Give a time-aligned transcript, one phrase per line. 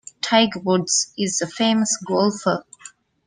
[0.19, 2.65] Tiger Woods is a famous golfer.